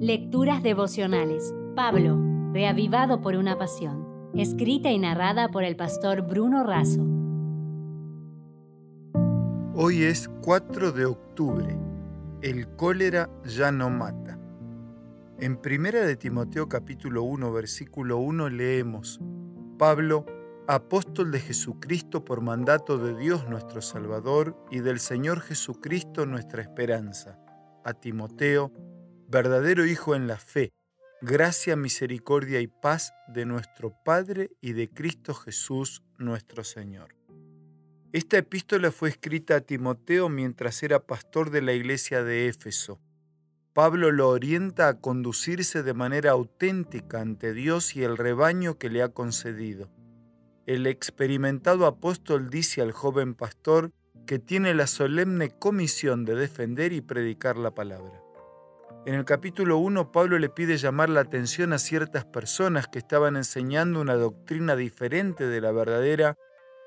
Lecturas 0.00 0.62
devocionales. 0.62 1.54
Pablo, 1.74 2.20
reavivado 2.52 3.22
por 3.22 3.34
una 3.34 3.56
pasión. 3.56 4.30
Escrita 4.34 4.90
y 4.90 4.98
narrada 4.98 5.48
por 5.48 5.64
el 5.64 5.74
pastor 5.74 6.20
Bruno 6.20 6.64
Razo. 6.64 7.02
Hoy 9.74 10.02
es 10.02 10.28
4 10.42 10.92
de 10.92 11.06
octubre. 11.06 11.78
El 12.42 12.68
cólera 12.76 13.30
ya 13.46 13.72
no 13.72 13.88
mata. 13.88 14.38
En 15.38 15.56
Primera 15.56 16.04
de 16.04 16.16
Timoteo 16.16 16.68
capítulo 16.68 17.22
1 17.22 17.50
versículo 17.54 18.18
1 18.18 18.50
leemos: 18.50 19.18
Pablo, 19.78 20.26
apóstol 20.68 21.30
de 21.30 21.40
Jesucristo 21.40 22.22
por 22.22 22.42
mandato 22.42 22.98
de 22.98 23.16
Dios 23.16 23.48
nuestro 23.48 23.80
Salvador 23.80 24.62
y 24.70 24.80
del 24.80 25.00
Señor 25.00 25.40
Jesucristo 25.40 26.26
nuestra 26.26 26.60
esperanza, 26.60 27.38
a 27.82 27.94
Timoteo, 27.94 28.72
verdadero 29.28 29.84
Hijo 29.84 30.14
en 30.14 30.28
la 30.28 30.36
fe, 30.36 30.72
gracia, 31.20 31.74
misericordia 31.74 32.60
y 32.60 32.68
paz 32.68 33.12
de 33.26 33.44
nuestro 33.44 33.92
Padre 34.04 34.50
y 34.60 34.72
de 34.72 34.88
Cristo 34.88 35.34
Jesús 35.34 36.02
nuestro 36.16 36.62
Señor. 36.62 37.14
Esta 38.12 38.38
epístola 38.38 38.92
fue 38.92 39.08
escrita 39.08 39.56
a 39.56 39.60
Timoteo 39.60 40.28
mientras 40.28 40.82
era 40.82 41.00
pastor 41.00 41.50
de 41.50 41.60
la 41.60 41.72
iglesia 41.72 42.22
de 42.22 42.48
Éfeso. 42.48 43.00
Pablo 43.72 44.10
lo 44.10 44.28
orienta 44.30 44.88
a 44.88 45.00
conducirse 45.00 45.82
de 45.82 45.92
manera 45.92 46.30
auténtica 46.30 47.20
ante 47.20 47.52
Dios 47.52 47.96
y 47.96 48.04
el 48.04 48.16
rebaño 48.16 48.78
que 48.78 48.88
le 48.88 49.02
ha 49.02 49.10
concedido. 49.10 49.90
El 50.66 50.86
experimentado 50.86 51.84
apóstol 51.84 52.48
dice 52.48 52.80
al 52.80 52.92
joven 52.92 53.34
pastor 53.34 53.92
que 54.26 54.38
tiene 54.38 54.72
la 54.72 54.86
solemne 54.86 55.50
comisión 55.50 56.24
de 56.24 56.36
defender 56.36 56.92
y 56.92 57.00
predicar 57.00 57.56
la 57.56 57.74
palabra. 57.74 58.25
En 59.06 59.14
el 59.14 59.24
capítulo 59.24 59.78
1, 59.78 60.10
Pablo 60.10 60.36
le 60.36 60.48
pide 60.48 60.78
llamar 60.78 61.10
la 61.10 61.20
atención 61.20 61.72
a 61.72 61.78
ciertas 61.78 62.24
personas 62.24 62.88
que 62.88 62.98
estaban 62.98 63.36
enseñando 63.36 64.00
una 64.00 64.16
doctrina 64.16 64.74
diferente 64.74 65.46
de 65.46 65.60
la 65.60 65.70
verdadera, 65.70 66.34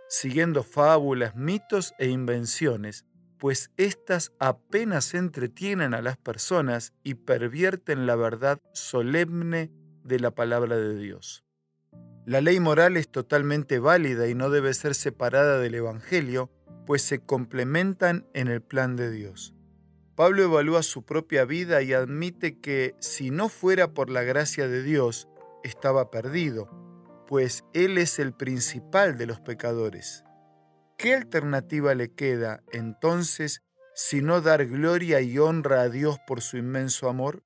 siguiendo 0.10 0.64
fábulas, 0.64 1.38
mitos 1.38 1.94
e 1.98 2.10
invenciones, 2.10 3.06
pues 3.38 3.72
éstas 3.78 4.34
apenas 4.38 5.14
entretienen 5.14 5.94
a 5.94 6.02
las 6.02 6.18
personas 6.18 6.92
y 7.04 7.14
pervierten 7.14 8.06
la 8.06 8.18
verdad 8.18 8.60
solemne 8.74 9.72
de 10.04 10.20
la 10.20 10.32
palabra 10.32 10.76
de 10.76 10.98
Dios. 10.98 11.46
La 12.26 12.42
ley 12.42 12.60
moral 12.60 12.98
es 12.98 13.10
totalmente 13.10 13.80
válida 13.80 14.28
y 14.28 14.36
no 14.36 14.50
debe 14.50 14.74
ser 14.74 14.94
separada 14.94 15.58
del 15.58 15.74
Evangelio, 15.74 16.52
pues 16.86 17.02
se 17.02 17.20
complementan 17.20 18.28
en 18.34 18.50
el 18.50 18.62
plan 18.62 18.98
de 18.98 19.10
Dios. 19.10 19.56
Pablo 20.20 20.44
evalúa 20.44 20.84
su 20.84 21.04
propia 21.04 21.46
vida 21.46 21.82
y 21.82 21.94
admite 21.94 22.60
que 22.60 22.94
si 23.00 23.32
no 23.32 23.48
fuera 23.48 23.94
por 23.94 24.10
la 24.10 24.22
gracia 24.22 24.68
de 24.68 24.84
Dios, 24.84 25.30
estaba 25.64 26.12
perdido, 26.12 26.68
pues 27.26 27.64
Él 27.74 27.98
es 27.98 28.20
el 28.20 28.34
principal 28.34 29.18
de 29.18 29.28
los 29.28 29.40
pecadores. 29.40 30.26
¿Qué 30.98 31.16
alternativa 31.16 31.96
le 31.96 32.12
queda 32.12 32.64
entonces 32.74 33.62
sino 33.96 34.42
dar 34.42 34.66
gloria 34.66 35.22
y 35.22 35.38
honra 35.40 35.84
a 35.84 35.90
Dios 35.90 36.18
por 36.28 36.42
su 36.42 36.58
inmenso 36.58 37.08
amor? 37.08 37.46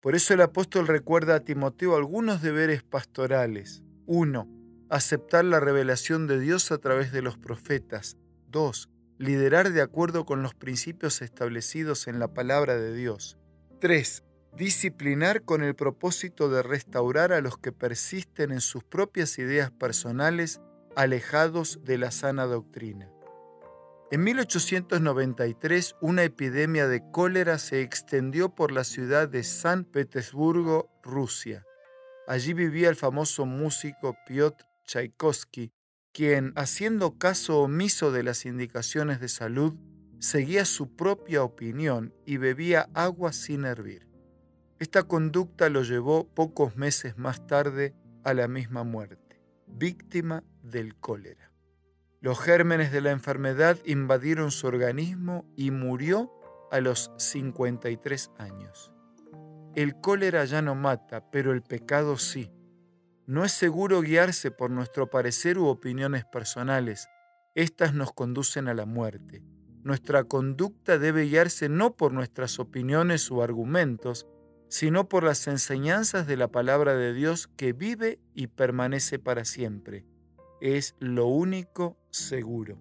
Por 0.00 0.14
eso 0.14 0.32
el 0.32 0.40
apóstol 0.40 0.86
recuerda 0.86 1.34
a 1.34 1.44
Timoteo 1.44 1.96
algunos 1.96 2.40
deberes 2.40 2.82
pastorales. 2.82 3.82
1. 4.06 4.48
Aceptar 4.88 5.44
la 5.44 5.60
revelación 5.60 6.26
de 6.26 6.40
Dios 6.40 6.72
a 6.72 6.78
través 6.78 7.12
de 7.12 7.20
los 7.20 7.36
profetas. 7.36 8.16
2 8.48 8.88
liderar 9.20 9.70
de 9.70 9.82
acuerdo 9.82 10.24
con 10.24 10.42
los 10.42 10.54
principios 10.54 11.20
establecidos 11.20 12.08
en 12.08 12.18
la 12.18 12.32
palabra 12.32 12.78
de 12.78 12.94
Dios. 12.94 13.36
3. 13.78 14.24
Disciplinar 14.56 15.42
con 15.42 15.62
el 15.62 15.74
propósito 15.74 16.48
de 16.48 16.62
restaurar 16.62 17.34
a 17.34 17.42
los 17.42 17.58
que 17.58 17.70
persisten 17.70 18.50
en 18.50 18.62
sus 18.62 18.82
propias 18.82 19.38
ideas 19.38 19.70
personales 19.70 20.62
alejados 20.96 21.80
de 21.84 21.98
la 21.98 22.12
sana 22.12 22.46
doctrina. 22.46 23.10
En 24.10 24.24
1893 24.24 25.96
una 26.00 26.22
epidemia 26.22 26.88
de 26.88 27.02
cólera 27.12 27.58
se 27.58 27.82
extendió 27.82 28.54
por 28.54 28.72
la 28.72 28.84
ciudad 28.84 29.28
de 29.28 29.44
San 29.44 29.84
Petersburgo, 29.84 30.88
Rusia. 31.02 31.66
Allí 32.26 32.54
vivía 32.54 32.88
el 32.88 32.96
famoso 32.96 33.44
músico 33.44 34.16
Piotr 34.26 34.64
Tchaikovsky, 34.86 35.74
quien, 36.12 36.52
haciendo 36.56 37.18
caso 37.18 37.60
omiso 37.60 38.12
de 38.12 38.22
las 38.22 38.44
indicaciones 38.46 39.20
de 39.20 39.28
salud, 39.28 39.74
seguía 40.18 40.64
su 40.64 40.94
propia 40.96 41.42
opinión 41.42 42.14
y 42.26 42.36
bebía 42.36 42.88
agua 42.94 43.32
sin 43.32 43.64
hervir. 43.64 44.06
Esta 44.78 45.02
conducta 45.04 45.68
lo 45.68 45.82
llevó 45.82 46.26
pocos 46.26 46.76
meses 46.76 47.16
más 47.18 47.46
tarde 47.46 47.94
a 48.24 48.34
la 48.34 48.48
misma 48.48 48.84
muerte, 48.84 49.40
víctima 49.66 50.42
del 50.62 50.96
cólera. 50.96 51.52
Los 52.20 52.38
gérmenes 52.38 52.92
de 52.92 53.00
la 53.00 53.12
enfermedad 53.12 53.78
invadieron 53.84 54.50
su 54.50 54.66
organismo 54.66 55.46
y 55.56 55.70
murió 55.70 56.30
a 56.70 56.80
los 56.80 57.12
53 57.16 58.30
años. 58.36 58.92
El 59.74 60.00
cólera 60.00 60.44
ya 60.44 60.60
no 60.60 60.74
mata, 60.74 61.30
pero 61.30 61.52
el 61.52 61.62
pecado 61.62 62.18
sí 62.18 62.50
no 63.30 63.44
es 63.44 63.52
seguro 63.52 64.00
guiarse 64.00 64.50
por 64.50 64.72
nuestro 64.72 65.08
parecer 65.08 65.56
u 65.56 65.66
opiniones 65.66 66.24
personales. 66.24 67.08
Estas 67.54 67.94
nos 67.94 68.12
conducen 68.12 68.66
a 68.66 68.74
la 68.74 68.86
muerte. 68.86 69.44
Nuestra 69.84 70.24
conducta 70.24 70.98
debe 70.98 71.26
guiarse 71.26 71.68
no 71.68 71.96
por 71.96 72.12
nuestras 72.12 72.58
opiniones 72.58 73.30
o 73.30 73.44
argumentos, 73.44 74.26
sino 74.68 75.08
por 75.08 75.22
las 75.22 75.46
enseñanzas 75.46 76.26
de 76.26 76.36
la 76.36 76.48
palabra 76.48 76.96
de 76.96 77.14
Dios 77.14 77.46
que 77.56 77.72
vive 77.72 78.18
y 78.34 78.48
permanece 78.48 79.20
para 79.20 79.44
siempre. 79.44 80.04
Es 80.60 80.96
lo 80.98 81.28
único 81.28 81.96
seguro. 82.10 82.80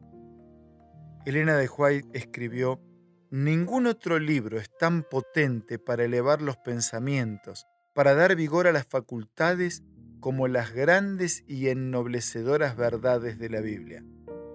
Elena 1.28 1.58
de 1.58 1.70
White 1.70 2.10
escribió, 2.18 2.82
Ningún 3.30 3.86
otro 3.86 4.18
libro 4.18 4.58
es 4.58 4.76
tan 4.80 5.04
potente 5.04 5.78
para 5.78 6.06
elevar 6.06 6.42
los 6.42 6.58
pensamientos, 6.58 7.68
para 7.94 8.16
dar 8.16 8.36
vigor 8.36 8.66
a 8.66 8.72
las 8.72 8.88
facultades 8.88 9.84
como 10.20 10.48
las 10.48 10.74
grandes 10.74 11.44
y 11.48 11.70
ennoblecedoras 11.70 12.76
verdades 12.76 13.40
de 13.40 13.50
la 13.50 13.62
Biblia. 13.62 14.04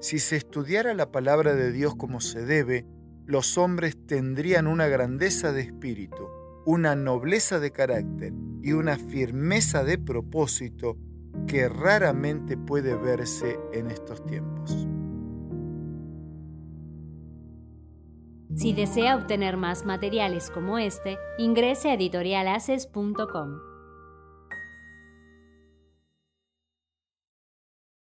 Si 0.01 0.19
se 0.19 0.37
estudiara 0.37 0.95
la 0.95 1.11
palabra 1.11 1.55
de 1.55 1.73
Dios 1.73 1.95
como 1.97 2.21
se 2.21 2.45
debe, 2.45 2.87
los 3.27 3.57
hombres 3.57 3.97
tendrían 4.07 4.67
una 4.67 4.87
grandeza 4.87 5.53
de 5.53 5.63
espíritu, 5.63 6.29
una 6.67 6.95
nobleza 6.95 7.59
de 7.59 7.71
carácter 7.71 8.33
y 8.63 8.73
una 8.73 8.99
firmeza 8.99 9.85
de 9.85 9.99
propósito 9.99 10.99
que 11.47 11.69
raramente 11.69 12.57
puede 12.57 12.95
verse 12.97 13.59
en 13.73 13.91
estos 13.91 14.25
tiempos. 14.27 14.87
Si 18.55 18.73
desea 18.73 19.17
obtener 19.17 19.57
más 19.57 19.85
materiales 19.85 20.51
como 20.51 20.79
este, 20.79 21.19
ingrese 21.39 21.91
a 21.91 21.95
editorialaces.com. 21.95 23.74